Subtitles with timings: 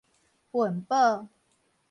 [0.51, 1.27] 份保